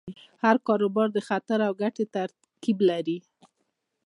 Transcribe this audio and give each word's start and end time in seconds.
هر 0.43 0.55
کاروبار 0.67 1.07
د 1.13 1.17
خطر 1.27 1.59
او 1.67 1.73
ګټې 1.81 2.05
ترکیب 2.15 2.77
لري. 2.89 3.17